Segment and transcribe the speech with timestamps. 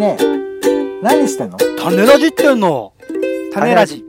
[0.00, 1.02] ねえ。
[1.02, 1.58] 何してんの？
[1.58, 2.94] 種ラジってんの
[3.52, 4.02] 種ラジ。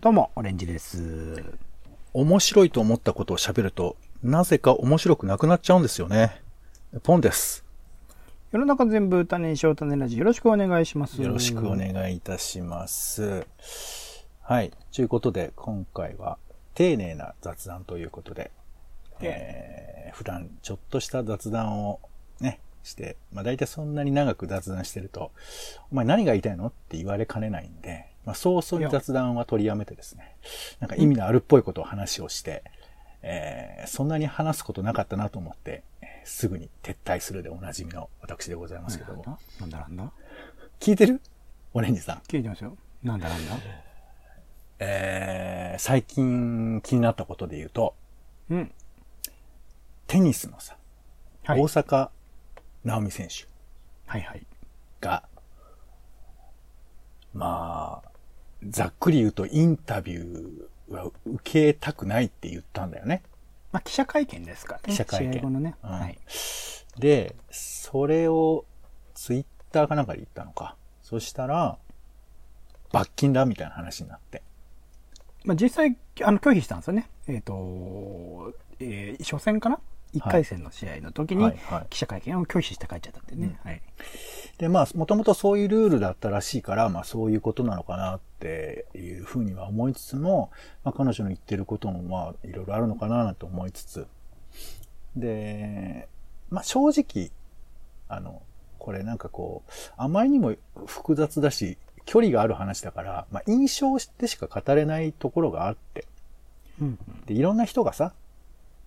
[0.00, 1.44] どうも、オレンジです。
[2.14, 6.40] 面白いと思ったことを喋ると、なぜか面白くなくなっちゃうんですよね。
[7.02, 7.66] ポンです。
[8.50, 10.16] 世の中全部種にしよう種ラジ。
[10.16, 11.20] よろしくお願いします。
[11.20, 13.46] よろしくお願いいたします。
[14.40, 14.72] はい。
[14.90, 16.38] ということで、今回は、
[16.72, 18.50] 丁寧な雑談ということで、
[19.20, 22.08] えー、普段ちょっとした雑談をね、
[22.84, 25.32] して、まあ大体そんなに長く雑談してると、
[25.90, 30.36] お前何が言いたいのって言われかねないんで、まあ早々に雑談は取りやめてですね、
[30.78, 32.62] なんか意味のあるっぽいことを話をして、
[33.22, 39.38] えー、そんなに話すことなかったなと思って、えーすぐに撤退するでおなじみの私でございますけども。
[39.60, 40.10] なんだなんだ？
[40.80, 41.20] 聞いてる？
[41.74, 42.16] オレンジさん。
[42.26, 42.78] 聞いてますよ。
[43.02, 43.56] なんだなんだ？
[44.78, 47.94] えー、最近気になったことで言うと、
[48.48, 48.72] うん。
[50.06, 50.78] テニスのさ、
[51.42, 51.60] はい。
[51.60, 52.10] 大坂
[52.84, 53.46] なおみ選手
[54.06, 54.46] はいはい。
[55.00, 55.24] が、
[57.32, 58.10] まあ、
[58.68, 63.22] ざっくり言うとインタビューは受けたくないって言ったんだよね。
[63.72, 64.84] まあ、記者会見ですからね。
[64.86, 65.74] 記者会見のね。
[65.82, 66.18] うんはい。
[66.98, 68.64] で、それを
[69.14, 70.76] ツイッターかなんかで言ったのか。
[71.02, 71.78] そしたら、
[72.92, 74.42] 罰金だみたいな話になって。
[75.44, 77.10] まあ、実際、あの、拒否したんですよね。
[77.26, 79.80] えっ、と、えー初戦かな
[80.14, 81.52] 一回戦の試合の時に
[81.90, 83.58] 記者会見を拒否して帰っちゃったってね。
[83.64, 83.82] はい。
[84.58, 90.50] で、まあ、もともとそういうルールだったらしいから、まあ、そういうことなのかなっていうふうには思いつつも、
[90.84, 94.06] まあ、彼女の言ってることも、まあ、いろいろあるのかななんて思いつつ、
[95.16, 96.08] で、
[96.50, 97.30] まあ、正直、
[98.08, 98.42] あの、
[98.78, 100.54] これなんかこう、あまりにも
[100.86, 106.06] 複雑だし、距離がある話だから、まあ、印象でしか語れないところがあって、
[106.80, 106.98] うん。
[107.26, 108.12] で、いろんな人がさ、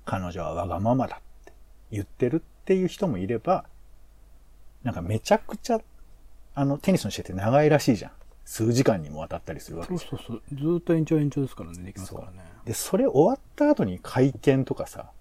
[0.07, 1.53] 彼女はわがままだって
[1.91, 3.65] 言ってるっていう人もいれば、
[4.83, 5.81] なんかめちゃくちゃ、
[6.55, 8.11] あの、テニスの試合って長いらしいじゃん。
[8.45, 10.09] 数時間にもわたったりするわけじゃん。
[10.09, 10.55] そうそうそう。
[10.55, 11.83] ずーっと延長延長ですからね。
[11.83, 12.41] できますからね。
[12.63, 15.11] で、それ終わった後に会見とかさ、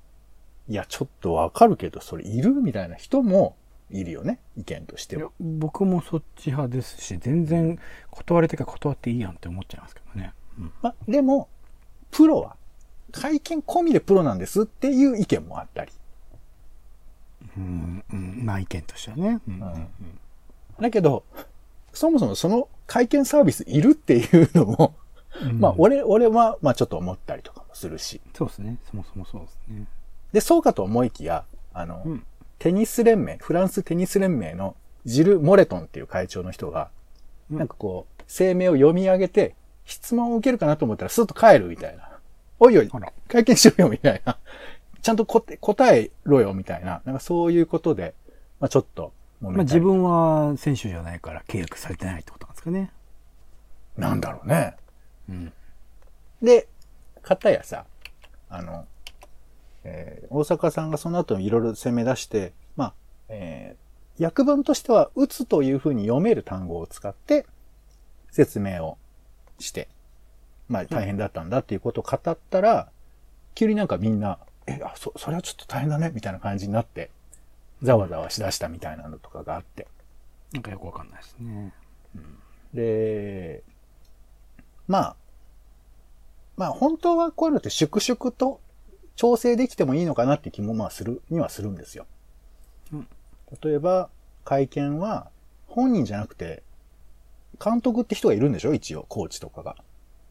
[0.68, 3.56] いや、ちょっとわかるけど、それいるみたいな人も
[3.90, 4.38] いるよね。
[4.56, 5.32] 意見としていやは。
[5.40, 7.80] 僕もそっち派ですし、全然
[8.12, 10.32] 断れてから断っていいやんって思っちゃいますけどね。
[10.60, 10.72] うん。
[10.80, 11.48] まあ、でも、
[12.12, 12.56] プロは、
[13.12, 15.92] 会見込みでプロなんですっていう意見もあったり。
[17.56, 19.40] うん、うん、まあ意見としてはね。
[19.48, 19.88] うん、うん
[20.80, 21.24] だけど、
[21.92, 24.94] そもそもその会見サービスいるっていうのも、
[25.42, 28.20] うんまあ、俺、俺は、まあちょっと思ったりとかもするし。
[28.34, 28.78] そうですね。
[28.90, 29.86] そもそもそうですね。
[30.32, 32.26] で、そうかと思いきや、あの、うん
[32.58, 36.88] テニス連盟、フランステニス連盟のジル・モレトンっていう会長の人が、
[37.50, 42.15] うんなんかこう、声明を読み上げて、質問を受けるかなと思ったらスッと帰るみたいな。
[42.58, 44.38] おいおいあら、会見しろよみたいな。
[45.02, 47.02] ちゃんとこ答えろよみたいな。
[47.04, 48.14] なんかそういうことで、
[48.60, 52.90] まあちょっとまあ自分は選手じゃないから契約されてないってことなんですかね。
[53.96, 54.76] なんだろうね。
[55.28, 55.52] うん。
[56.42, 56.68] で、
[57.22, 57.86] 片やさ、
[58.48, 58.86] あの、
[59.84, 62.94] えー大阪さんがその後いろいろ攻め出して、まあ、
[63.28, 63.86] えー
[64.18, 67.44] 訳文としては、打つというふうに読める単語を使って、
[68.30, 68.96] 説明を
[69.58, 69.88] して、
[70.68, 72.90] まあ大変だったんだっていうことを語ったら、
[73.54, 77.10] 急になんかみんな、え、あ、そ、それはちょっと大変だね、みたいな感じになって、
[77.82, 79.86] ざわざわしだしたみたいなのとかがあって。
[80.52, 81.72] なんかよくわかんないですね。
[82.74, 83.62] で、
[84.88, 85.16] まあ、
[86.56, 88.60] まあ本当はこういうのって粛々と
[89.14, 92.06] 調整できてもいいのかなって気もまあする、にはするんですよ。
[92.92, 93.08] うん
[93.62, 94.10] 例えば、
[94.44, 95.30] 会見は
[95.68, 96.64] 本人じゃなくて、
[97.64, 99.76] 監督って人がいるんでしょ一応、コーチとかが。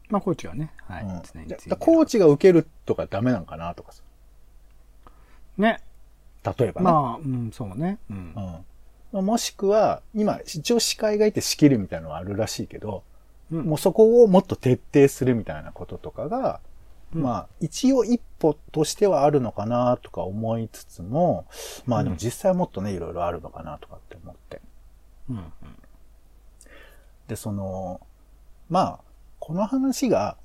[0.08, 1.04] まあコーチはね、はい。
[1.04, 4.02] うん常にコーチが受けるとかダメなんかなとかさ。
[5.58, 5.80] ね。
[6.58, 6.84] 例えばね。
[6.84, 7.98] まあ、うん、そうね。
[8.10, 8.16] うん。
[8.16, 8.34] うん
[9.12, 13.02] まあもしくは、今、一応司会がいて仕切るみたいなのはあるらしいけど、
[13.50, 16.60] うんもうそこをもっと徹底するみたいなこととかが、
[17.14, 21.46] うんまあ、一応一歩としてはあるのかなとか思いつつも、
[21.86, 24.60] まあでも実際はもっとね、いろいろあるのかなとかって思って。
[25.30, 25.52] うん。
[27.28, 28.00] で、その、
[28.68, 29.00] まあ、
[29.46, 30.36] この話が、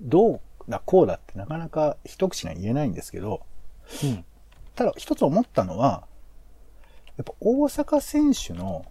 [0.00, 3.42] どうだ、こうだってなかなか一口には言えないんですけど、
[4.02, 4.24] うん。
[4.74, 6.06] ただ一つ思ったのは、
[7.18, 8.86] やっぱ大阪選手の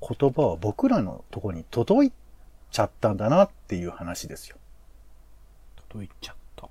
[0.00, 2.12] 言葉は僕らのところに届い
[2.70, 4.56] ちゃったんだなっていう話ですよ。
[5.90, 6.64] 届いちゃった。
[6.64, 6.68] い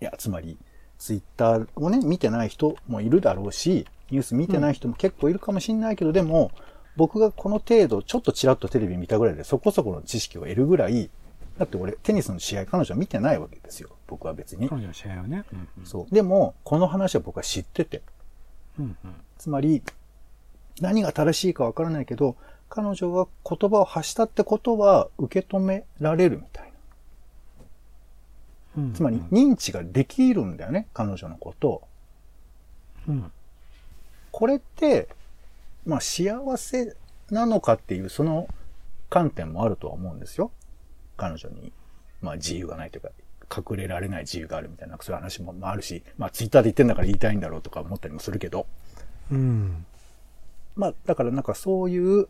[0.00, 0.58] や、つまり、
[0.98, 6.50] ツイッターをね、見てない人もいるだろうし、ニュース見てない人も結構いるかもしれないけど、でも、
[6.96, 11.10] 僕がこの程度、ちょっとちらっとテレビ見たぐらいでそこそこの知識を得るぐらい、
[11.58, 13.90] だって俺、テニスの試合彼女は見てないわけですよ。
[14.06, 14.68] 僕は別に。
[14.68, 15.44] 彼女の試合はね。
[15.52, 15.86] うんうん。
[15.86, 16.14] そう。
[16.14, 18.02] でも、この話は僕は知ってて。
[18.78, 19.14] うんうん。
[19.38, 19.82] つまり、
[20.80, 22.36] 何が正しいかわからないけど、
[22.68, 26.70] 彼女が言葉を発したってことは受け止められるみたいな。
[28.78, 31.82] うんつまり認知ができるんだよね、彼女のことを。
[33.08, 33.32] うん。
[34.30, 35.08] これって、
[35.86, 36.96] まあ幸せ
[37.30, 38.48] なのかっていうその
[39.08, 40.50] 観点もあるとは思うんですよ。
[41.16, 41.72] 彼女に、
[42.20, 43.10] まあ自由がないというか、
[43.56, 48.66] 隠れられない自由があるみたいな、そういう話もまああるし、まあツイッターで言ってんだから言いたいんだろうとか思ったりもするけど、
[49.30, 49.86] うん。
[50.74, 52.28] まあだからなんかそういう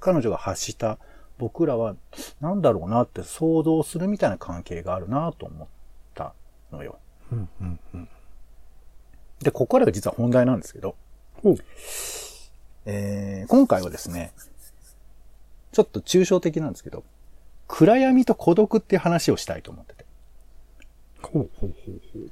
[0.00, 0.98] 彼女が発した
[1.38, 1.96] 僕らは
[2.40, 5.68] なんだろうなって想像するみたいな関係があるなと思っ
[6.14, 6.34] た
[6.72, 6.98] のよ。
[7.32, 7.48] うん。
[7.60, 7.80] うん。
[7.94, 8.08] うん。
[9.40, 10.96] で、ここからが実は本題なんですけど、
[11.42, 11.56] ほう。
[12.86, 14.32] えー今回はですね、
[15.72, 17.04] ちょっと抽象的なんですけど、
[17.68, 20.04] 暗闇と孤独っていう話をしたいと思ってて。
[21.22, 22.30] ほうほうほうほう。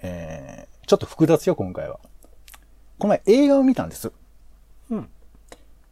[0.00, 1.98] えーちょっと複雑よ、今回は。
[2.98, 4.12] この前映画を見たんです。
[4.90, 5.08] うん。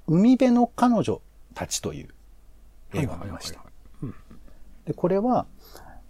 [0.06, 1.20] 海辺の彼女
[1.52, 2.14] たちという
[2.92, 3.60] 映画を見ました。
[4.84, 5.46] で、これは、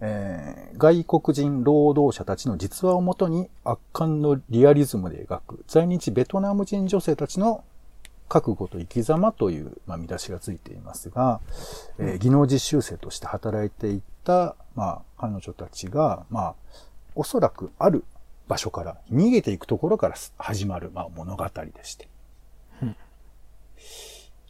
[0.01, 7.63] えー外国人労働者たちの実話をもとに圧巻のリアリズムで描く在日ベトナム人女性たちの
[8.29, 11.41] 覚悟と生き様という、まあ、見出しがついていますが、
[11.99, 16.55] えー技能実習生として働いていた、まあ、彼女たちが、まあ、
[17.15, 18.05] おそらくある
[18.49, 22.09] 場所から逃げていくところから始まる、まあ、物語でして。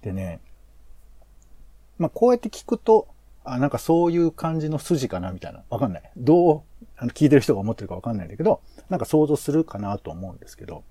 [0.02, 0.40] でね、
[1.98, 3.08] まあ、こうやって聞くと、
[3.44, 5.62] あ、なんかそういう感じの筋かなみたいな。
[5.70, 6.10] わかんない。
[6.16, 6.62] どう、
[6.96, 10.82] あの、聞いてる人が思ってるかわかんないんだけど、なんか想像するかなと思うんですけど、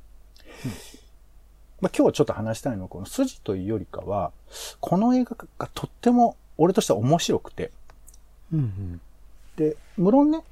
[1.81, 4.31] まあ、今日はちょっと話したいのは、この筋というよりかは、
[4.79, 7.71] この映画がとっても俺としては面白くて、
[8.53, 8.59] うん。
[8.59, 9.01] うん。
[9.55, 10.43] で、無論ね、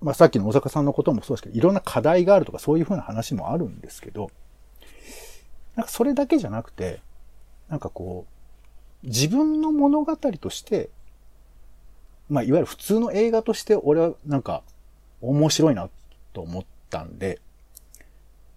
[0.00, 4.30] まあ、さっきの大阪さんのこともそうですけど、いろんな課題があるとかそういうふうな話もあるんですけど、
[5.76, 7.00] なんかそれだけじゃなくて、
[7.68, 8.41] なんかこう、
[9.02, 10.90] 自分の物語として、
[12.28, 14.62] まあ、いわゆる普通の映画として俺はなんか
[15.20, 15.88] 面白いな
[16.32, 17.40] と思ったんで、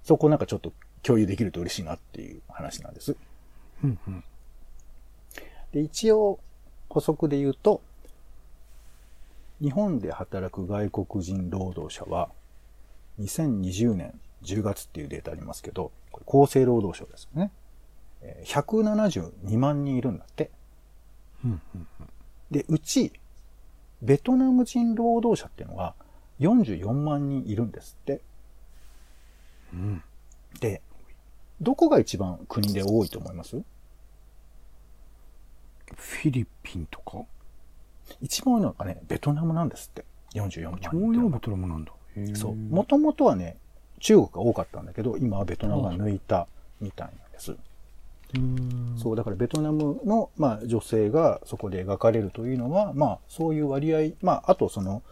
[0.03, 0.71] そこをなんかちょっと
[1.03, 3.15] 共有できると嬉しいなっていう話なんです。
[3.83, 3.99] うん。
[4.07, 4.23] うん。
[5.71, 6.39] で、一応
[6.89, 7.81] 補足で言うと、
[9.61, 12.29] 日本で働く外国人労働者は、
[13.19, 17.51] 2020年10月っていうデータありますけど、これ厚生労働省ですよね。
[18.27, 20.49] えー172万人いるんだって。
[22.49, 23.13] で、うち、
[24.01, 25.93] ベトナム人労働者っていうのが
[26.39, 28.21] 44万人いるんですって。
[29.73, 30.03] うん。
[30.59, 30.81] で、
[31.61, 33.57] どこが一番国で多いと思います？
[33.57, 37.25] フィリピンとか？
[38.21, 40.03] 一番多いのがね、ベトナムなんですって。
[40.33, 41.93] 44万人っていうのベトナムなんだ。
[42.33, 42.55] そう。
[42.55, 43.57] もともとはね、
[43.99, 46.47] 中国が多かったんだけど、今はベトナムが抜いた
[46.81, 47.51] みたいなんです。
[47.51, 47.59] うん。
[48.97, 55.03] そう、だからベトナムの、まあ、女性がそこで描かれるというのは、まあ、そういう割合、まあ、あとその、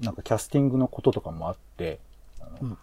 [0.00, 2.00] なんかキャスティングのこととかもあって、
[2.40, 2.76] あの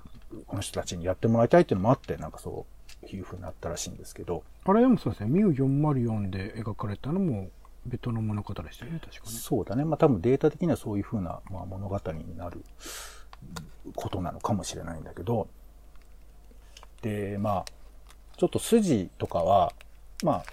[0.48, 2.66] この人たちにやってもらいたいっていうのもあって、なんかそ
[3.04, 5.30] ういう風になったらしいんですけど、あれでもそうですね。
[5.30, 7.50] ミュ404で描かれたのも、
[7.86, 9.31] ベトナムの方でしたよね、確かね。
[9.31, 9.86] そうだね。
[9.86, 12.63] まあ、多分データ的にはそういう風な、まあ、物語になる
[13.95, 15.48] ことなのかもしれないんだけど、
[17.01, 17.66] で、まあ、
[18.37, 19.74] ちょっと筋とかは、
[20.24, 20.43] まあ、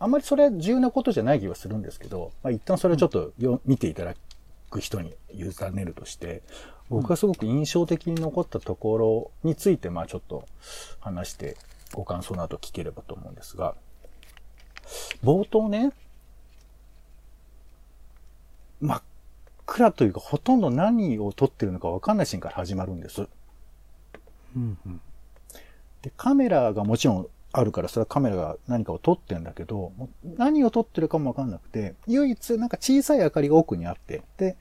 [0.00, 4.14] あんまりそれは重要なことじゃない気はするんですけど、まあ、一旦それをちょっとよ、見ていただ
[4.70, 6.42] く人に委ねるとして、
[6.88, 10.46] 僕がすごく印象的に残ったところについて、まあちょっと
[11.00, 11.56] 話して、
[11.92, 13.74] ご感想の後聞ければと思うんですが、
[15.22, 15.92] 冒頭ね、
[18.80, 19.02] 真っ
[19.66, 23.28] 暗というか、ほとんど何を撮ってるのか分かんないシーンから始まるんです。
[24.56, 24.78] うん。
[24.86, 25.00] うん。
[26.02, 29.92] で、カメラがもちろんあるから、それはカメラが何かを撮ってんだけど、
[30.36, 34.56] 何を撮ってるかもわかんなくて、唯一なんか小さい明かりが奥にあって、で、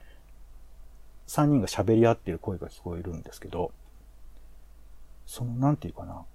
[1.27, 3.71] 3人が喋り合っている声が聞こえるんですけど、
[5.25, 6.25] その、なんていうかな、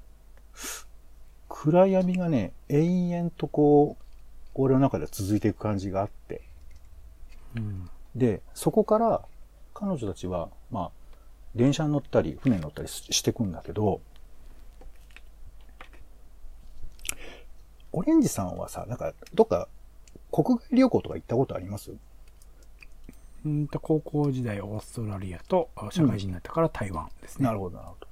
[1.49, 4.05] 暗闇がね、延々とこう、
[4.55, 6.43] 俺の中では続いていく感じがあって、
[7.57, 7.89] うん。
[8.15, 9.23] で、そこから
[9.75, 10.91] 彼女たちは、まあ、
[11.55, 14.01] 電車に乗ったり、船に乗ったりししていくんだけど、
[17.93, 19.69] オレンジさんはさ、なんか、どっか、
[20.31, 21.93] 国外旅行とか行ったことあります？
[23.45, 27.45] うんと、高校時代オーストラリアと、あ社会人になってから台湾ですね。
[27.47, 28.07] なるほど、なるほど。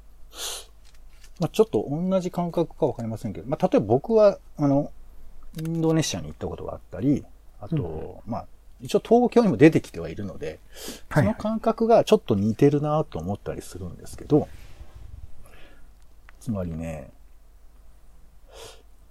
[1.40, 4.92] まあ、ちょっと同じ感覚かわかりませんけど、まあ、例えば僕は、あの、
[5.58, 7.24] インドネシアに行ったことがあったり、
[7.60, 8.46] あと、まあ、
[8.82, 10.58] 一応東京にも出てきてはいるので、
[11.12, 14.48] その感覚がちょっと似てるなと思ったりするんですけど、
[16.40, 17.10] つまりね、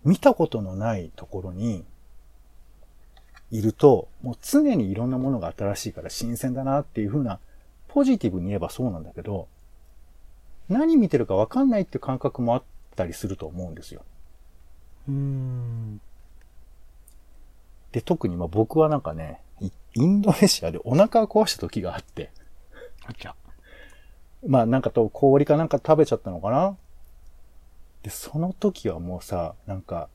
[0.03, 1.85] 見たことのないところに
[3.51, 7.39] いると、もう常にいろんなものが新しいから新鮮だなっていう風な、
[7.87, 9.47] ポジティブに言えばそうなんだけど、
[10.69, 12.63] 何見てるかわかんないっていう感覚もあっ
[12.95, 14.03] たりすると思うんですよ。
[15.07, 16.01] うーん。
[17.91, 22.29] で、特にまあ僕はなんかね、イインドネシアでお腹を壊した時があって、
[23.07, 23.35] あっちゃ。
[24.47, 26.77] まあなんかと氷かなんか食べちゃったのかな？
[28.03, 30.09] で、その時はもうさ、なんか、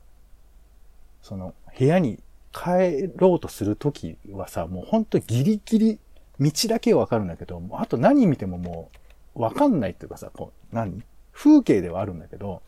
[1.21, 2.19] その部屋に
[2.51, 5.99] 帰ろうとする時はさ、もうほんとギリギリ
[6.39, 8.89] 道だけはわかるんだけど、もうあと何見てもも
[9.35, 11.03] うわかんないっていうかさ、こう、何？
[11.31, 12.61] 風景ではあるんだけど、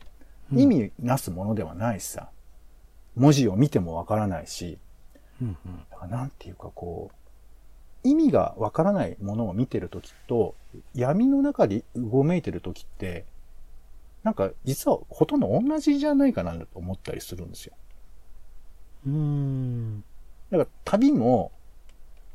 [0.53, 2.29] 意味なすものではないしさ、
[3.15, 4.77] 文字を見てもわからないし、
[5.41, 5.79] うんうん。
[5.89, 7.11] だからなんていうかこ
[8.03, 10.55] う、意味がわからないものを見てるときと、
[10.93, 13.25] 闇の中でうごめいてるときって、
[14.27, 17.73] なんか実はほとんど同じじゃないかなと思ったりするんですよ。
[19.05, 20.03] うーん。
[20.51, 21.53] だから旅も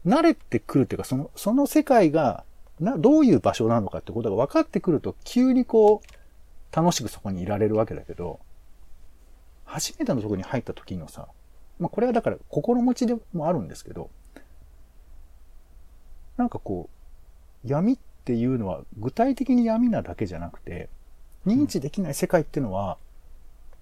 [0.06, 2.44] 慣れてくるっていうか、その、その世界が
[2.80, 8.40] な、どういう場所なのかってことが分かってくると、急にこう、楽しくそこにいられるわけだけど、
[9.66, 11.28] 初めてのとこに入った時のさ、
[11.78, 14.08] まあこれはだから心持ちでもあるんですけど、
[16.38, 16.88] なんかこ
[17.66, 20.88] う、闇っていうのは具体的に闇なだけじゃなくて、
[21.46, 22.98] 認知できない世界っていうのは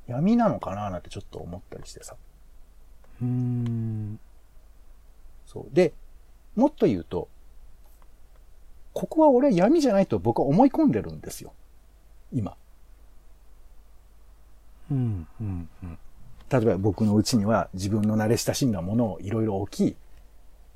[0.07, 2.17] 闇なのかななんてちょっと思ったりしてさ。
[3.21, 4.19] うーん。
[5.47, 5.75] そう。
[5.75, 5.93] で、
[6.57, 7.29] もっと言うと、
[8.93, 11.52] ここは俺は闇じゃないと僕は思い込んでるんですよ。
[12.33, 12.57] 今。
[14.90, 15.26] うん。
[15.40, 15.69] うん。
[15.83, 15.99] うん。
[16.50, 19.97] 例えば僕の家には自分の慣れ親しんだものをいろいろ置き、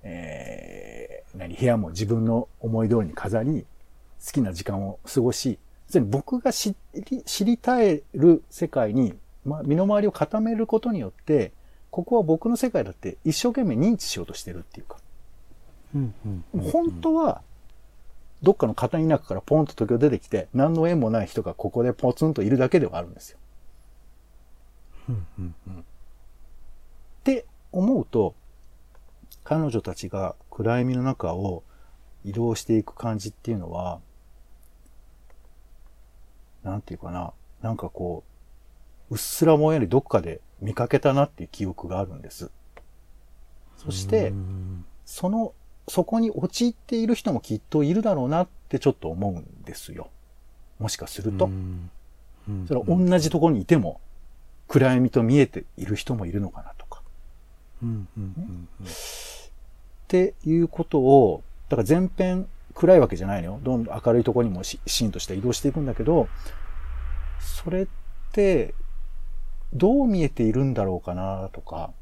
[0.04, 3.66] えー、何、部屋も自分の思い通りに飾り、
[4.24, 9.14] 好きな時間を過ごし、つまり僕が知り、知りたえる世界に、
[9.44, 11.52] ま、身の回りを固めることによって、
[11.90, 14.96] ここは僕の世界だって一生懸命認知しようとしてるっていうか。
[15.94, 16.14] うん。
[16.54, 16.60] うん。
[16.70, 17.42] 本当は、
[18.42, 23.38] どっかの片田舎からポンと東京出てきて、何の縁もない人がここでポツンといるだけではあるんですよ。
[25.08, 25.26] うん。
[25.38, 25.54] うん。
[25.68, 25.80] うん。
[25.80, 25.82] っ
[27.22, 28.34] て思うと、
[29.44, 31.62] 彼女たちが暗闇の中を
[32.24, 34.00] 移動していく感じっていうのは、
[36.64, 38.24] なんていうかな、なんかこ
[39.10, 42.50] う、うっすらもんよりどっかで見かけたなっていう記憶があるんです。
[43.76, 45.52] そして、うんその、
[45.86, 50.08] そこに陥っている人もきっといるだろうなってちょっと思うんですよ。
[50.78, 51.50] もしかすると。
[52.66, 54.00] それは同じところにいても、
[54.66, 57.02] 暗闇と見えている人もいるのかなとか。
[58.84, 63.60] っていうことを、だから前編暗いわけじゃないのよ。
[63.62, 66.28] どんどん明るいところにもしシーンとして移動していくんだけど、
[67.40, 67.86] それっ
[68.32, 68.74] て、
[69.72, 71.92] どう見えているんだろうかなとか、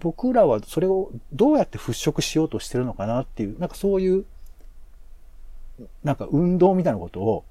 [0.00, 4.24] 僕らはそれをどうやって払拭しようとしてるのかなっていう、なんかそういう、
[6.04, 7.44] なんか運動みたいなことを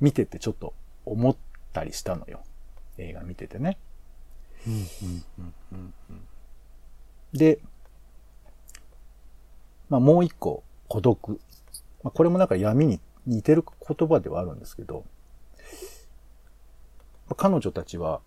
[0.00, 1.36] 見ててちょっと思っ
[1.72, 2.42] たりしたのよ。
[2.98, 3.78] 映画見ててね。
[4.66, 4.74] うん。
[4.74, 5.94] うん。
[6.10, 6.28] うん。
[7.32, 7.58] で、
[9.88, 11.40] まあもう一個、孤独。
[12.02, 15.06] まあこれもなんか闇に似てる言葉ではあるんですけど、
[17.28, 18.20] まあ彼女たちは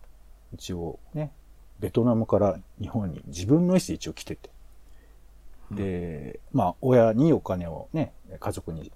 [0.52, 1.32] 一応ね、
[1.80, 4.50] ベトナムから日本に自分の意思で一応来てて、
[5.70, 8.92] で、まあ親にお金をね、家族に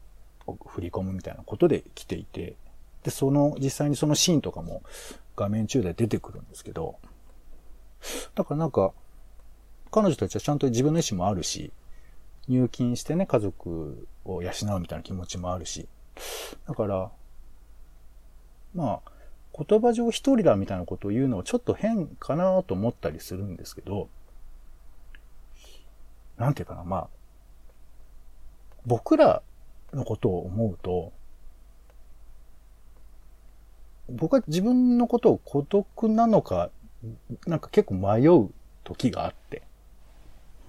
[0.65, 2.55] 振り込むみたいなことで来ていて、
[3.03, 4.81] で、その、実際にそのシーンとかも
[5.35, 6.95] 画面中で出てくるんですけど、
[8.33, 8.93] だからなんか、
[9.91, 11.71] 彼女たちはちゃんと自分の意思もあるし、
[12.49, 15.87] 入金してね、家族を養うみたいな気持ちもあるし。
[16.67, 17.11] だから、
[18.73, 19.11] まあ、
[19.57, 24.09] 言葉上一人だみたいなことを言うのはちょっと変かなと思ったりするんですけど、
[26.37, 27.07] なんていうかな、まあ、
[28.85, 29.43] 僕ら
[29.93, 31.13] のことを思うと、
[34.09, 36.71] 僕は自分のことを孤独なのか、
[37.45, 38.49] なんか結構迷う
[38.83, 39.61] 時があって、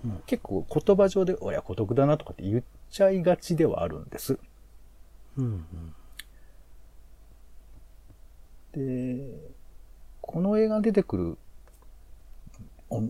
[0.04, 4.38] うん結構言葉上で、おや孤独だなとかって言っちゃいがちではあるんです。
[5.36, 5.94] うん。
[8.72, 9.52] で、
[10.20, 11.38] この映画に出てくる、
[12.88, 13.02] お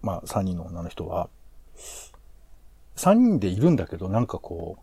[0.00, 1.28] まあ、3人の女の人は、
[2.96, 4.82] 3人でいるんだけど、なんかこう、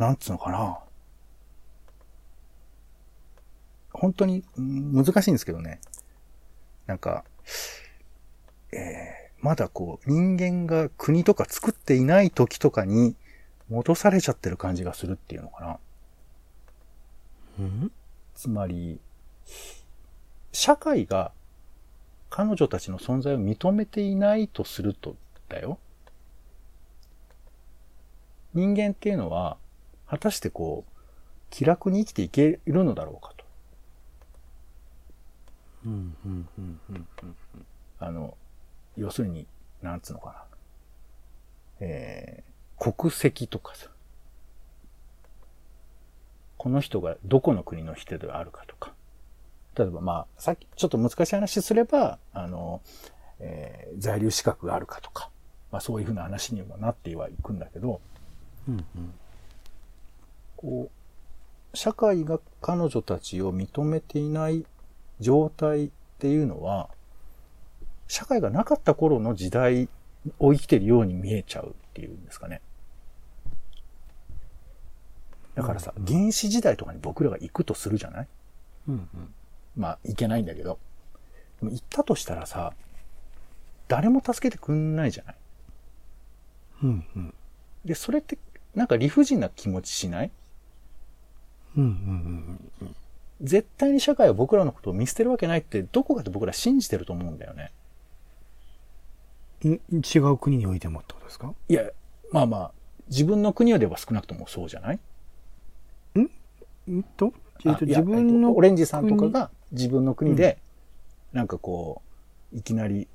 [0.00, 0.78] なんつうのかな。
[3.92, 5.80] 本当にうん難しいんですけどね。
[6.86, 7.24] なんか、
[8.72, 13.14] えーまだこう、人間が国とか作っていない時とかに
[13.68, 15.78] 戻されちゃってる感じがするっていうのかな。
[17.60, 17.92] うん？
[18.34, 18.98] つまり、
[20.50, 21.30] 社会が
[22.30, 25.14] 彼女たちの存在を認めていないとすると
[25.48, 25.78] だよ。
[28.54, 29.56] 人間っていうのは、
[30.08, 30.92] 果たしてこう、
[31.50, 33.44] 気楽に生きていけるのだろうかと。
[35.86, 37.06] うん、うん、うん、うん。
[38.00, 38.36] あの、
[38.98, 39.46] 要するに、
[39.82, 40.44] なんつうのかな。
[41.80, 43.88] えー、国籍とかさ。
[46.56, 48.92] この人がどこの国の人であるかとか。
[49.76, 52.82] 例えばまあ、さっきちょっと難しい話すれば、あの、
[53.38, 55.30] えー在留資格があるかとか。
[55.70, 58.00] まあそういうふうな話にもなってはいくんだけど、
[58.68, 59.14] うん、うん。
[60.56, 60.90] こ
[61.72, 64.64] う、社会が彼女たちを認めていない
[65.20, 66.90] 状態っていうのは、
[68.08, 69.88] 社会がなかった頃の時代
[70.38, 72.60] を生きてるように見えちゃうっていうんですかね。
[75.54, 78.28] だからさ、原始時代とかに僕らが行くとするじゃない？
[78.88, 79.34] うん、うん。
[79.76, 80.78] まあ、行けないんだけど。
[81.60, 82.72] でも行ったとしたらさ、
[83.88, 85.36] 誰も助けてくんないじゃない？
[86.84, 87.34] うん、うん。
[87.84, 88.38] で、それって、
[88.74, 90.30] なんか理不尽な気持ちしない？
[91.76, 92.96] うん、うん、うん。
[93.42, 97.72] 絶対に社会は僕らのことを見捨てるわけないって、どこかで僕ら信じてると思うんだよね。
[99.62, 101.52] い違う国においてもってことですか？
[101.68, 101.84] いや、
[102.32, 102.72] まあまあ、
[103.08, 105.00] 自分の国では少なくともそうじゃない？
[106.88, 107.02] ん？
[107.16, 107.32] と、
[107.64, 110.58] えっと、自分のえっとオレンジさんとかが自分の国で、
[111.32, 112.02] なんかこ
[112.52, 113.08] う、いきなり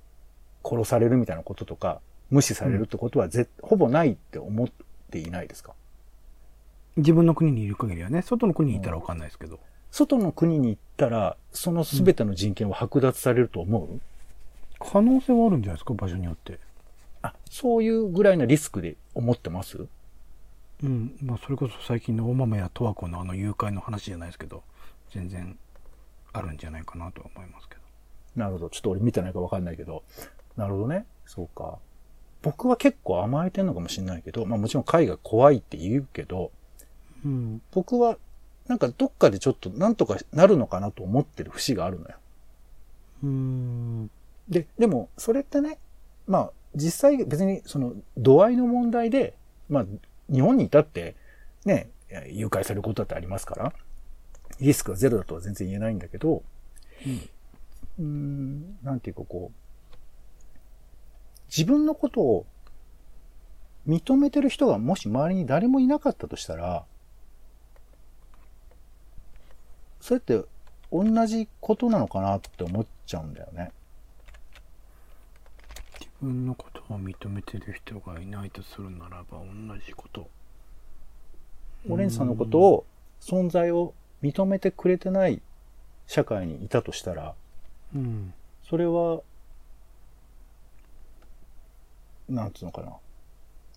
[0.63, 4.67] 殺されるみたいなこととか、無視されるってことはぜ、ほぼないって思っ
[5.11, 5.73] ていないですか？
[6.97, 9.59] 自分の国にいる限りはね、外の国にいたらわかんないですけど。
[9.91, 14.01] 外の国に行ったら、その全ての人権は剥奪されると思う、
[14.91, 16.59] 可能性はあるんじゃないですか、場所によって。
[17.21, 19.87] あ、そういうぐらいのリスクで思ってます？
[20.83, 21.15] うん。
[21.21, 24.63] まあ、それこそ最近の大豆や十和子のあの誘拐の話じゃないですけど、
[25.11, 25.57] 全然
[26.33, 27.81] あるんじゃないかなとは思いますけど。
[28.35, 28.69] なるほど。
[28.69, 30.03] ちょっと俺見てないかわかんないけど。
[30.57, 31.05] なるほどね。
[31.25, 31.77] そうか。
[32.41, 36.51] 僕は結構甘えてんのかもしれないけど、まあもちろん海が怖いって言うけど、
[37.23, 37.61] うん。
[37.71, 38.17] 僕は
[38.67, 42.15] なんかどっかでちょっとなんとかなるのかなと思ってる節があるのよ。
[43.23, 43.82] うーん。
[44.53, 45.79] で、でもそれってね、
[46.27, 49.35] まあ実際別にその度合いの問題で、
[49.69, 49.85] まあ
[50.31, 51.15] 日本にいたって
[51.65, 51.89] ね、
[52.31, 53.73] 誘拐されることだってありますから、
[54.59, 56.43] リスクがゼロだとは全然言えないんだけど、
[57.99, 59.55] うーん、なんていうかこう、
[61.47, 62.45] 自分のことを
[63.87, 66.85] 認めてる人がもし周りに誰もいなかったとしたら、
[69.99, 70.43] それって
[70.91, 73.71] 同じことなのかなって思っちゃうんだよね。
[76.23, 80.29] 自分のことを認めてる人がいないとするならば同じこと。
[81.89, 82.85] オレンジさんのことを、
[83.19, 85.41] 存在を認めてくれてない
[86.07, 87.35] 社会にいたとしたら、
[87.93, 88.33] うん。
[88.63, 89.19] それは、
[92.29, 92.93] なんつうのかな。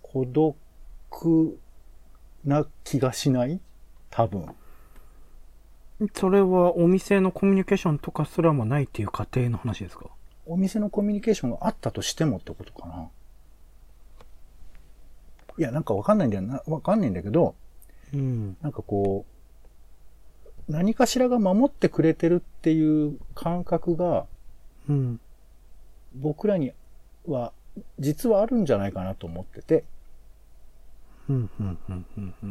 [0.02, 1.58] 孤独
[2.44, 3.58] な気がしない？
[4.08, 4.54] 多分。
[6.14, 10.06] それはお店のコミュニケーションとかすらもないっていう過程の話ですか？
[10.46, 13.08] お店のコミュニケーションがあったとしてもってことかな。
[15.58, 16.62] いや、なんかわかんないんだよな。
[16.66, 17.54] わかんないんだけど、
[18.14, 18.56] うん。
[18.62, 19.24] なんかこ
[20.68, 24.26] う、何かしらが守ってくれてるっていう感覚が
[24.88, 25.20] うん。
[26.14, 26.72] 僕らに
[27.26, 27.52] は
[27.98, 29.84] 実はあるんじゃないかなと思ってて。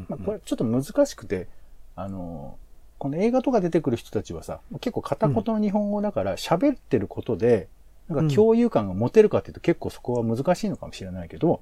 [0.10, 1.48] まあ、これちょっと難しくて、
[1.96, 2.58] あの、
[2.98, 7.70] この映画とか出てくる人たちはさ、結構片言の日本語だから喋ってることで、
[8.10, 11.62] なんか共有感が持てるかっていうと結構そこは難しいのかもしれないけど、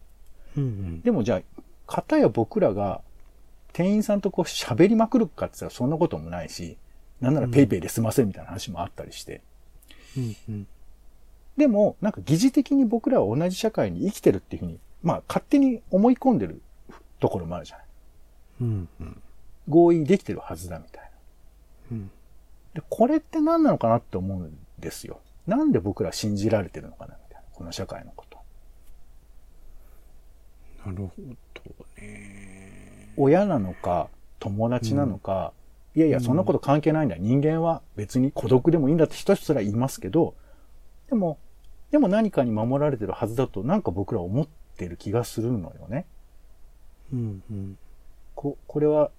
[0.58, 0.63] うん。
[0.63, 1.01] うん。
[1.01, 3.01] でもじゃあ、片や僕らが
[3.71, 6.77] 店員さんとこう喋りまくるかって言ったらそんなこともないし、
[7.21, 9.41] なんならペイペイで済ませみたいな話もあったりして。
[10.17, 10.36] うん。
[10.49, 10.67] うん。
[11.58, 16.62] でも、なんか疑似的に僕らは同じ社会に生きてるっていうふうに、まあ勝手に思い込んでる
[17.19, 17.86] ところもあるじゃない。
[18.62, 18.89] うん。
[18.99, 19.21] うん。
[19.69, 21.10] 合意できてるはずだみたいな。
[21.93, 22.12] うん。
[22.73, 25.19] で、これって何なのかなって思うんですよ。
[25.47, 27.47] なんで僕ら信じられてるのかなみたいな。
[27.53, 28.39] この社会のこと。
[30.86, 33.13] なるほどね。
[33.17, 35.53] 親なのか、友達なのか、
[35.95, 37.15] いやいや、そんなこと関係ないんだ。
[37.17, 40.34] 人間は別に孤独でもいいんだって人すら言いますけど、
[41.10, 41.38] でも、
[41.91, 46.06] でも何かに守られてるはずだと、なんか僕ら思ってる気がするのよね。
[47.13, 47.43] うん。
[47.51, 47.77] うん。
[48.34, 49.12] こ、これは、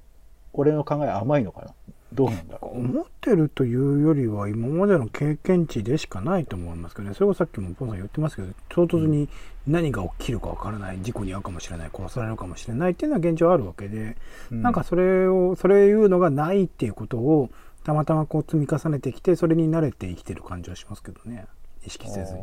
[0.52, 1.74] 俺の考え甘いのかな？
[2.14, 2.78] どうなんだろう。
[2.78, 7.14] 思ってるというよりは今までの経験値でしかないと思いますけどね。
[7.14, 9.28] それこそさっきもポンさん言ってますけど、唐突に
[9.66, 14.16] 何が起きるかわからない、事故に遭うかもしれない、殺されるかもしれないっていうのは現状あるわけで、
[14.50, 17.50] うなんか、それを、それいうのがないっていうことを
[17.82, 21.46] たまたまこう積み重ねてきて、それに慣れて生きてる感じはしますけどね。
[21.86, 22.40] 意識せずに。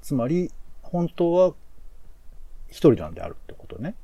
[0.00, 0.50] つまり、
[0.82, 1.54] 本当は
[2.68, 3.94] 一人なんであるってことね。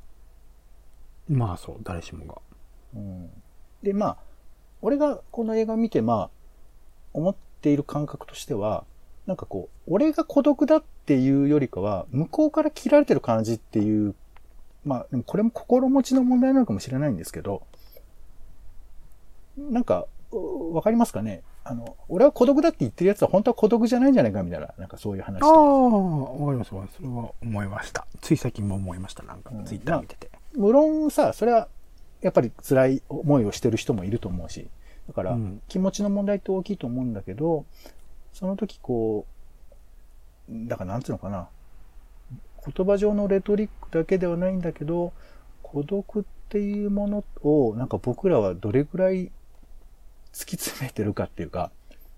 [1.27, 2.41] まあそう、誰しもが。
[2.95, 3.29] うん、
[3.83, 4.17] で、まあ、
[4.81, 6.29] 俺がこの映画を見て、まあ、
[7.13, 8.83] 思っている感覚としては、
[9.25, 14.15] なんかこう、俺が孤独だっていうよりかは、向こうから切られてる感じっていう、
[14.85, 17.63] まあ、でもこれも心持ちの問題なのかもしれないんですけど、
[19.57, 21.41] なんか、うわかりますかね？
[21.63, 26.95] あの、俺は孤独だって言ってるやつは本当は孤独じゃないんじゃないかみたいな、なんかそういう話ああ、わかりますわかります。
[26.97, 28.07] それは思いました。
[28.21, 29.23] つい最近も思いました。
[29.23, 30.29] なんかうん、ツイッター見てて。
[30.55, 31.67] 無論さ、それは、
[32.21, 34.67] やっぱり辛い思いをしてる人もいると思うし、
[35.07, 37.65] だからうん、気持ちの問題って大きいと思うんだけど、
[38.33, 39.25] その時こ
[40.49, 41.47] う、だからなんつうのかな、
[42.65, 45.13] 言葉上のレトリックだけではないんだけど、
[45.63, 49.31] 孤独っていうものを、なんか僕らはどれぐらい
[50.33, 51.71] 突き詰めてるかっていうか、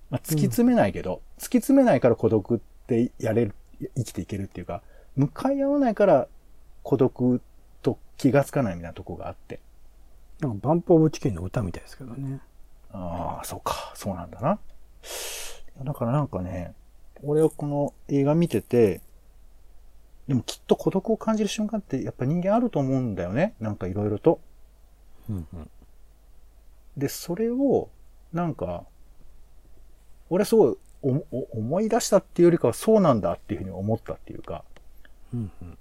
[0.10, 3.56] まあ、突き詰めないけど、突き詰めないから孤独ってやれる、
[3.96, 4.82] 生きていけるっていうか、
[5.16, 6.28] 向かい合わないから
[6.84, 7.42] 孤独
[7.82, 9.60] と気がつかないみたいなとこがあって。
[10.42, 12.42] なんかバンプオブチキンの歌みたいですけどね。
[12.92, 14.60] ああ、そうか、そうなんだな。
[15.84, 16.74] だからなんかね、
[17.24, 19.02] 俺はこの映画見てて、
[20.28, 23.54] でもきっと孤独を感じる瞬間ってやっぱ人間あると思うんだよね。
[23.60, 24.40] なんかいろいろと。
[25.30, 25.70] うんうん。
[26.98, 27.90] で、それを、
[28.34, 28.86] なんか、
[30.30, 34.64] 俺すごいおお思い出したっていうよりかはそうなんだっていうふうに思ったっていうか、
[35.34, 35.78] うんうん。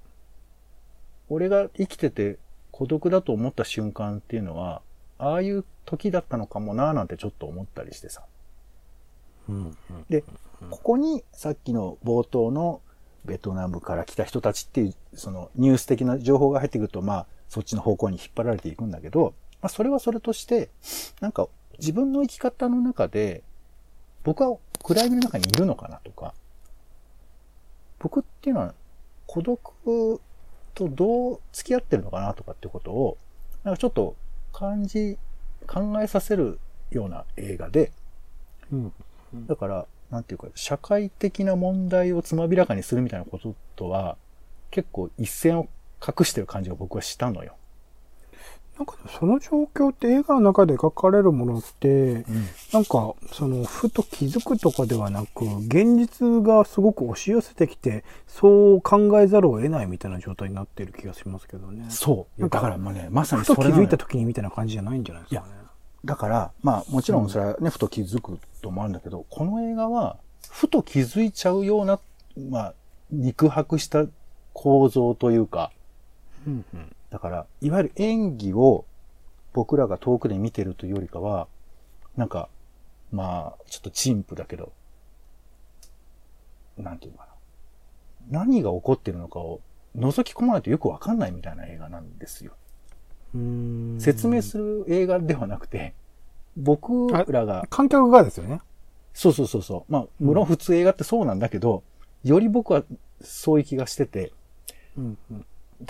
[1.28, 2.38] 俺が生きてて
[2.80, 4.80] 孤独だと思った瞬間っていうのは、
[5.18, 8.22] ああいう時だったのかもなーなんてちょっと思ったりしてさ。
[10.08, 10.24] で、
[10.70, 12.80] ここにさっきの冒頭の
[13.26, 20.70] ベトナムから来た人たちっていう、そのニュース的な情報が入ってくると、まあ、そっちの方向に引っ張られていくんだけど、まあ、それはそれとして、
[21.20, 21.48] なんか
[21.80, 23.42] 自分の生き方の中で、
[24.24, 26.32] 僕は暗闇の中にいるのかなとか、
[27.98, 28.74] 僕っていうのは
[29.26, 30.20] 孤独
[30.74, 33.18] とどう付き合ってるのかなとかっていうことを、
[33.64, 34.16] なんかちょっと
[34.52, 35.18] 感じ、
[35.66, 36.58] 考えさせる
[36.90, 37.92] ような映画で、
[38.72, 38.92] うん。
[39.46, 44.16] だから、なんていうか、社会的な問題をつまびらかにするみたいなこととは、
[44.70, 45.68] 結構一線を
[46.06, 47.56] 隠してる感じが僕はしたのよ。
[48.80, 52.46] なんかその状況って映画の中で描かれるものって、うん。
[52.72, 61.84] なんか、その、ふと気づくとかではなく、現実がすごく押し寄せてきて、そう考えざるを得ないみたいな状態になっている気がしますけどね。
[61.90, 62.40] そう。
[62.40, 65.48] だからまあね、まさにふと気それなのよづいた時にみたいな感じじゃないんじゃないですかね。
[66.06, 70.16] だから、まあもちろんそれはね、ふと気づくともあるんだけど、この映画は、
[70.50, 72.00] ふと気づいちゃうような、
[72.48, 72.74] まあ、
[73.10, 74.06] 肉薄した
[74.54, 75.70] 構造というか、
[76.46, 76.96] うんうん。
[77.10, 78.84] だから、いわゆる演技を
[79.52, 81.48] 僕らが遠くで見てるというよりかは、
[82.16, 82.48] なんか、
[83.12, 84.72] まあ、ちょっと陳腐だけど、
[86.76, 87.30] なんていうのかな。
[88.42, 89.60] 何が起こってるのかを
[89.96, 92.52] 覗き込まないとよくわかんないみたいな映画なんですよ。
[93.98, 95.94] 説明する映画ではなくて、
[96.56, 98.60] 僕らが、観客がですよね。
[99.12, 99.92] そうそうそうそう。
[99.92, 101.82] まあ、無論普通映画ってそうなんだけど、
[102.22, 102.84] より僕は
[103.20, 104.32] そういう気がしてて、
[104.96, 105.46] うんうん。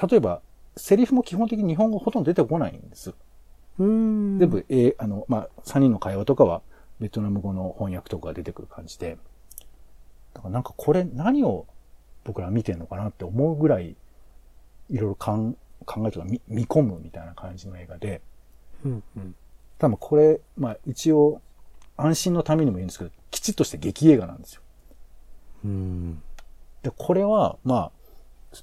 [0.08, 0.40] 例えば、
[0.76, 3.14] セリフも基本的に日本語ほとんど出てこないんです。
[3.78, 4.38] うーん。
[4.38, 6.62] 全部、えーあの、まあ、3人の会話とかは、
[7.00, 9.18] ベトナム語の翻訳とかが出てくる感じで、
[10.34, 11.66] だからなんかこれ何を
[12.24, 13.96] 僕ら見てんのかなって思うぐらい、
[14.90, 15.54] いろいろ考
[15.86, 18.20] 考えとか見見込むみたいな感じの映画で、
[18.84, 19.34] うんうん。
[19.78, 21.40] 多分これ、まあ一応、
[21.96, 24.62] 安心のためにも言うんですけど、きちっとして劇映画なんですよ。
[25.64, 26.22] うーん。
[26.82, 27.90] で、これは、まあ、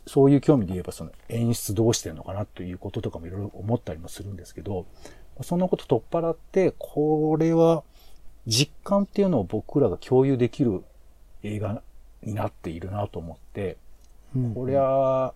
[0.06, 4.86] そういう興味で言えば、その演出どうしてるのかなということとかもいろいろ思ったりもするんですけど、
[5.42, 7.84] そんなこと取っ払って、これは
[8.46, 10.84] 実感っていうのを僕らが共有できる
[11.44, 11.82] 映画
[12.24, 13.78] になっているなと思って、
[14.36, 15.34] うんこりゃ、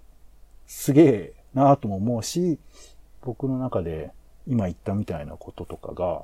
[0.67, 2.59] すげえなとも思うし、
[3.21, 4.11] 僕の中で
[4.47, 6.23] 今言ったみたいなこととかが、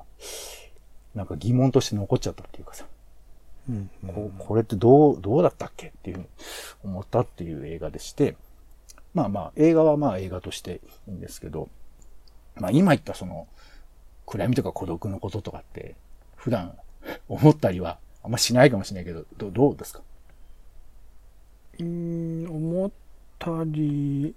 [1.14, 2.84] なんか疑問として残っちゃったっていうかさ、
[3.68, 6.28] うんうんここれってどう、どうだったっけっていうふうに
[6.84, 8.36] 思ったっていう映画でして、
[9.14, 11.68] まあまあ、映画はまあ映画としていいんですけど、
[12.56, 13.46] まあ今言ったその、
[14.26, 15.96] 暗闇とか孤独のこととかって、
[16.36, 16.74] 普段
[17.28, 20.02] 思ったりはあんましないかもしれないけど、どどうですか？
[21.78, 22.90] うーん、思っ
[23.38, 24.34] たり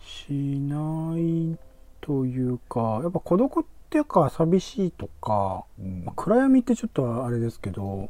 [0.00, 1.58] しない
[2.00, 6.04] というか、やっぱ孤独っていうか寂しいとか、うん。
[6.04, 8.08] まあ暗闇ってちょっとあれですけど、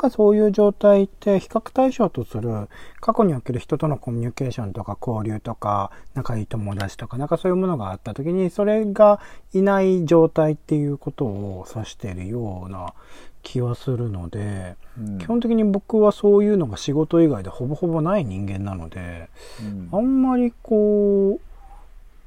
[0.00, 9.20] なんかかそういう状態って比較対象とする過去における人とのコミュニケーションとか交流とか仲いい友達とかなんかそういうものがあった時にそれが
[9.52, 12.94] いない状態っていうことを指しているような
[13.42, 15.18] 気はするので、うん。
[15.18, 19.28] 基本的に僕はそういうのが仕事以外でほぼほぼない人間なので、
[19.60, 19.88] うん。
[19.92, 21.40] あんまりこ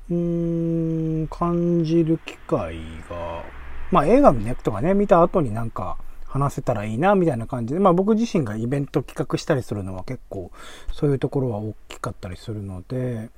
[0.10, 2.78] う、うーん、感じる機会
[3.10, 3.44] が、
[3.92, 5.98] まあ映画ねとかね、見た後になんか
[6.34, 10.52] 話せたらいいな、みたいな感じで、まあ僕自身がイベント企画したりするのは結構
[10.92, 13.30] そういうところは大きかったりするので、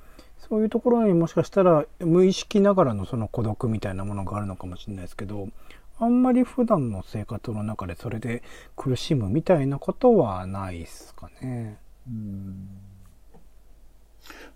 [0.48, 5.48] そういうところにもしかしたら無意識ながらのその孤独みたいなものがあるのかもしれないですけど、
[5.98, 8.42] あんまり普段の生活の中でそれで
[8.76, 11.76] 苦しむみたいなことはないですかね。
[12.08, 12.68] うん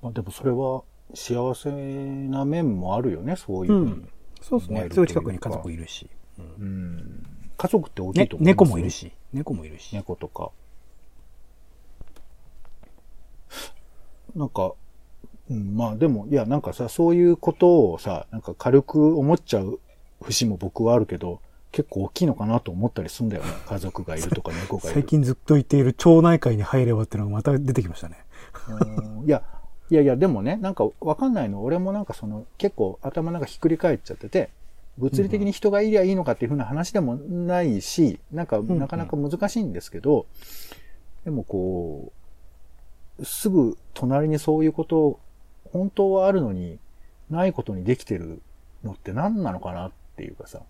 [0.00, 4.06] まあでもそれは幸せな面もあるよね、そういうふうに。
[4.40, 4.88] そうですね。
[4.90, 6.08] すぐ近くに家族いるし。
[6.38, 7.26] うん
[7.60, 8.90] 家族って大きいねと思います猫もいる。
[8.90, 9.12] し。
[9.34, 9.94] 猫もいるし。
[9.94, 10.50] 猫とか。
[14.34, 14.72] なんか、
[15.50, 19.78] うん、まあでも、いやなんかさ、そういうことをさ、なんか軽く思っちゃう
[20.22, 23.50] 節も僕はあるけど、結構大きいのかなと思ったりするんだよね。
[23.66, 24.94] 家族がいるとか 猫がいる。
[24.94, 28.24] 最近ずっと言っている町内会に入ればっていうのがまた出てきましたね。
[28.70, 29.42] うんいや、
[29.90, 31.62] いやいや、でもね、なんかわかんないの。
[31.62, 34.48] 俺もなんかその、結構頭なんかひっくり返っちゃってて、
[35.00, 40.26] 物理的に人がいりゃいいのかっていうふうな話でもないし、なんかんなかなか難しいんですけど、
[41.24, 42.12] でもこ
[43.18, 45.18] う、すぐ隣にそういうこと、
[45.72, 46.78] 本当はあるのに、
[47.30, 48.42] ないことにできてる
[48.84, 50.62] のって何なのかなっていうかさ、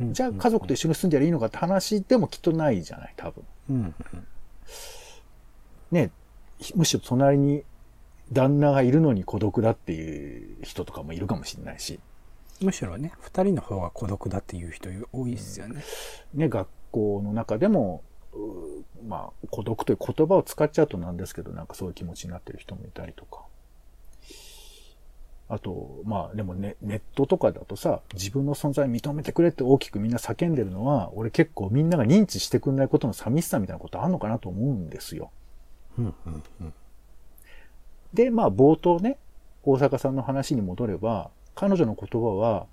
[0.00, 3.44] じゃあ家族と一緒に住んじゃいいのかって話でもきっとないじゃない、多分。
[3.68, 3.94] うん。
[5.90, 6.10] ね、
[6.74, 7.64] むしろ隣に
[8.32, 12.00] 旦那がいるのに孤独だっていう人とかもいるかもしれないし、
[12.60, 15.82] むしろね、二人の方が孤独だっていう人多いですよね。
[16.34, 23.44] ね、学校の中でも、うまあ、孤独という言葉を使っちゃうとなんですけど、なんかそういう気持ちになってる人もいたりとか。
[25.48, 35.32] あと、まあでもね、ネットとかだとさ、自分の存在認めてくれって大きくみんな叫んでるのは、俺結構みんなが認知してくんないことの寂しさみたいなことあんのかなと思うんですよ。
[35.98, 36.74] うんうんうん。
[38.14, 39.18] で、まあ冒頭ね、
[39.64, 42.66] 大阪さんの話に戻れば、彼女の言葉は、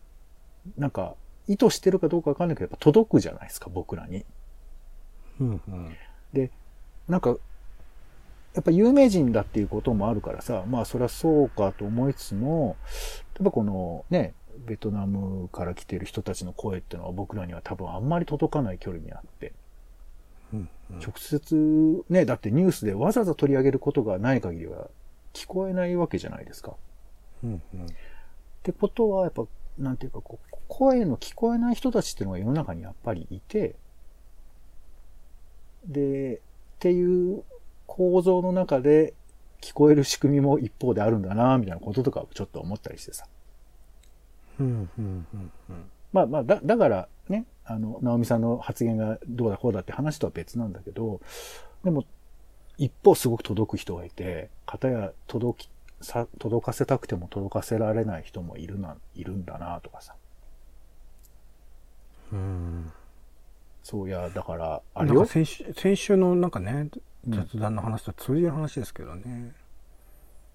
[0.77, 1.15] なんか、
[1.47, 4.25] 意図してるかどうかわかんないけど、やっぱ届くじゃないですか、僕らに。
[5.39, 5.95] うんうん。
[6.33, 6.51] で、
[7.07, 7.35] なんか、
[8.53, 12.75] やっぱ有名人だっていうこともあるからさ、まあそりゃそうかと思いつつも、
[13.35, 14.33] やっぱこのね、
[14.65, 19.53] ベトナムから来てる人たちの声っていうのは僕らには多分あんまり届かない距離にあって、
[20.53, 24.87] うんうん直接ね、だってニュースでわざわざ取り上げることがない限りは
[25.33, 26.75] 聞こえないわけじゃないですか。
[27.43, 27.87] うんうん
[28.71, 29.45] ってことは、やっぱ、
[29.77, 33.75] なんていうか、こう、声の聞こえない人たちっていうのが世の中にやっぱりいて、
[35.85, 36.39] で、っ
[36.79, 37.43] ていう
[37.85, 39.13] 構造の中で
[39.61, 43.25] 聞こえる仕組みも一方であるんだな、みたいなこととかをちょっと思ったりしてさ。
[44.59, 51.21] うんうんうんうんまあまあ、だ、だからね、あの、直美さんの発言がどうだこうだって話とは別なんだけど、
[51.83, 52.05] でも、
[52.77, 55.69] 一方すごく届く人がいて、片や届き、
[56.01, 60.15] さ、届かせたくても届かせられない人もいるな、いるんだな、とかさ。
[62.31, 62.91] うん
[63.83, 65.31] そういや、だから、あれよなんか。
[65.31, 66.89] 先週先週のなんかね
[67.27, 69.53] うん雑談の話と通じる話ですけどね。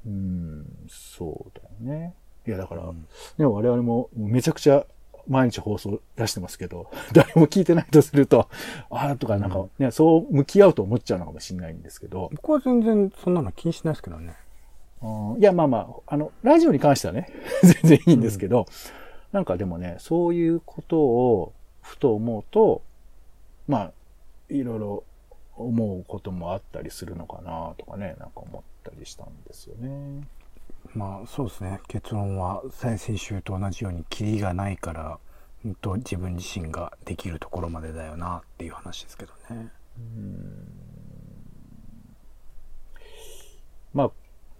[0.07, 2.14] うん、そうだよね。
[2.46, 3.07] いや、だから、うん
[3.38, 4.85] ね、我々もめちゃくちゃ
[5.28, 8.48] 毎日放送出してますけど、 誰も聞いてないとすると、
[8.90, 14.35] ああ、とかなんかね、そう向き合うと思っちゃうのかもしれないんですけど、僕は全然そんなの気にしないですけどね。
[15.02, 17.28] うんいや、まあまあ、あの、ラジオに関してはね、
[17.82, 18.66] 全然いいんですけど、
[19.32, 22.82] なんかでもね、そういうことをふと思うと、
[23.66, 23.92] まあ、
[24.48, 25.04] いろいろ
[25.56, 30.26] 思うこともあったりするのかなとかね、なんか思ったりしたんですよね。
[30.94, 35.18] まあそうですね結論は先々週と同じようにキリがないから
[35.64, 39.68] うんと自分自身ができるところまでだよなっていう話ですけどね。
[43.94, 44.10] まあ、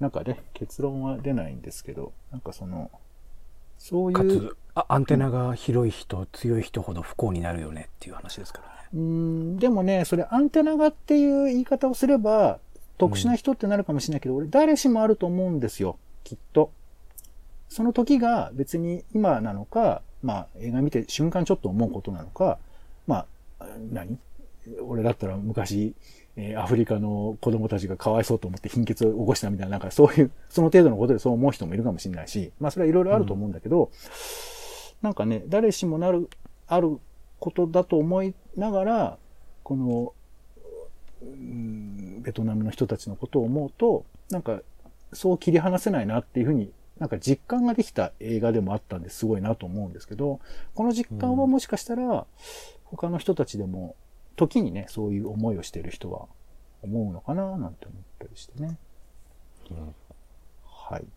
[0.03, 2.91] なんかね、結論は出ないんですけど、なんかその、
[3.79, 8.73] そうかいう、つあアンテナが広い人強い人ほど不幸になるよねっていう話ですからね。
[8.95, 12.59] うーん、でもね、それアンテナがっていう言い方をすれば、
[12.99, 16.73] 特殊な人ってなるかもしれないけど、俺誰しもあると思うんですよ、きっと。
[17.69, 22.59] その時が別に今なのか、まあ映画見て瞬間ちょっと思うことなのか、
[23.07, 23.25] ま
[23.61, 24.19] あ、何？
[24.81, 25.95] 俺だったら昔、
[26.37, 33.91] えアフリカの子供たちがかわいそうと思って貧血を起こしたみたいな、なんかそういう、 その程度のことでそう思う人もいるかもしれないし、まあそれはいろいろあると思うんだけど、
[35.03, 36.29] なんかね、誰しもなる、
[36.67, 36.99] ある
[37.39, 39.19] ことだと思いながら、
[39.63, 40.15] この、
[41.23, 44.63] うんベトナムの人たちのことを思うと、なんか、
[45.13, 46.73] そう切り離せないなっていうふうに
[47.03, 50.39] なんか実感ができた映画でもあったんですごいなと思うんですけど、
[50.73, 52.27] この実感はもしかしたら、
[52.85, 53.97] 他の人たちでも、
[54.37, 56.27] 時にね、そういう思いをしている人は
[56.83, 58.77] 思うのかななんて思ったりしてね。
[59.71, 59.95] うん
[60.93, 61.01] はい。
[61.01, 61.09] 今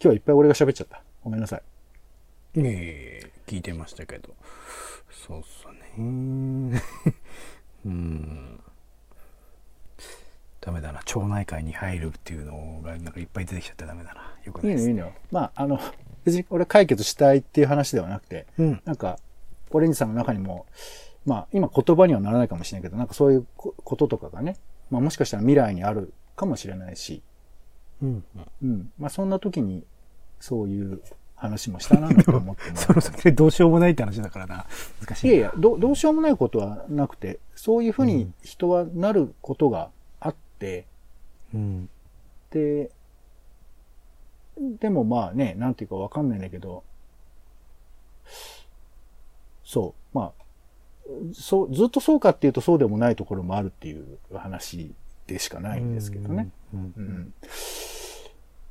[0.00, 1.02] 日はいっぱい俺が喋っちゃった。
[1.22, 1.62] ごめんなさい。
[2.56, 4.34] ええ聞いてましたけど。
[5.10, 5.66] そうっす
[5.96, 6.80] ね。
[7.86, 8.60] うん。
[10.60, 11.02] ダメだな。
[11.04, 14.34] 町内会に入るっていうのが、なんかいっぱい出てきちゃってダメだな。
[14.44, 14.90] よくないいです。
[14.90, 15.12] いのいいのよ。
[15.30, 15.78] まあ、あの、
[16.24, 18.82] 別に俺解決したいっていう話ではなくて、うん。
[18.84, 19.18] なんか、
[19.70, 20.66] オレンジさんの中にも、
[21.28, 24.56] まあ、今言葉にはならないかもしれないけど、なんかそういうここととかがね、
[24.90, 27.22] まあもしかしたら未来にあるかもしれないし、
[28.02, 28.24] うん。
[28.62, 28.90] うん。
[28.98, 29.84] まあそんな時に、
[30.40, 31.02] そういう
[31.34, 34.66] 話もしたなと思っても その先でどうしようもないって話だからな。
[35.00, 35.32] 難しいな。
[35.34, 40.86] いやいやど、どうしようもないことはなくて、そういうふうに人はなることがあって、
[41.52, 41.90] うん。
[42.50, 42.90] で、
[44.80, 46.84] でもまあね、なんていうかわかんないんだけど、
[49.68, 50.37] そう、まあ、
[51.32, 54.92] そう、ずっとそうかっていうとそうでもないところもあるっていう話
[55.26, 56.50] でしかないんですけどね。
[56.74, 56.80] うん。
[56.80, 57.34] ううんん。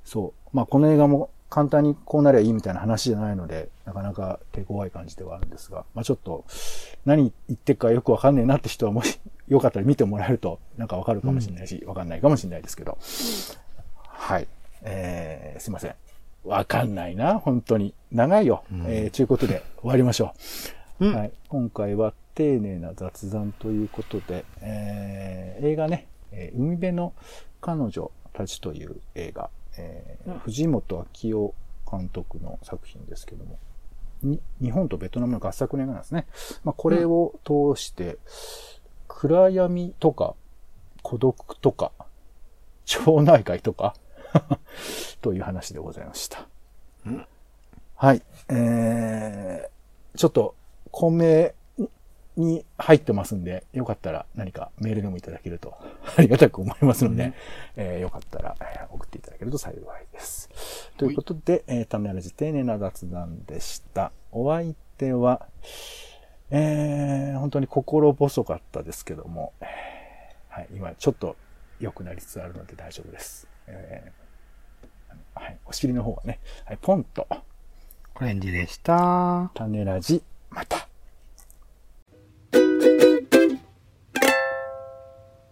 [0.04, 0.50] そう。
[0.56, 6.46] まあこの映画も簡単にこうなりゃいいみたいな話じゃないので、なかなか手強い感じではあるんですが、まあちょっと
[7.06, 12.98] 何言ってるかよくわかんねえなって人はもし よかったら見てもらえるとなんかわかるかもしれないし、わかんないかもしれないですけど。
[14.08, 14.48] はい。
[14.84, 15.96] えー、すいません。
[16.44, 17.94] わかんないな、本当に。
[18.12, 18.64] 長いよ。
[18.72, 20.34] うんえー、ということで終わりましょ
[21.00, 21.06] う。
[21.08, 21.32] うんはい。
[21.48, 27.14] 今回は丁寧な雑談ということで、えー映画ね、えー海辺の
[27.62, 31.56] 彼女たちという映画、えーうん藤本明夫
[31.90, 33.58] 監督の作品ですけども、
[34.22, 36.28] に日本とベトナムの合作の映画なんですね。
[36.64, 38.20] まあ、これを通して、
[39.08, 40.36] 暗闇とか、
[41.02, 41.92] 孤独とか、
[42.86, 43.96] 町内会とか、
[45.22, 46.48] という話でございました。
[47.08, 47.26] うん
[47.96, 48.22] はい。
[48.50, 50.54] えー、ちょっと、
[50.92, 51.56] 混迷
[52.38, 55.76] に入ってますんで、よかったら何かメールでもいただけると
[56.18, 57.34] ありがたく思いますので、うん
[57.76, 60.50] えーよかったら、えー送っていただけると幸いです。
[60.98, 64.12] ということで、えー、ためらじ丁寧な雑談でした。
[64.32, 65.48] お相手は、
[66.50, 71.36] えー、本当に心細かったですけども、えーはい、今ちょっと
[71.80, 73.48] 良くなりつつあるので大丈夫です。
[73.68, 74.28] えー
[75.40, 77.28] はい、お尻の方はね、はい、ポンと、
[78.16, 79.52] オレンジでした。
[79.54, 80.87] 種ラジ、また。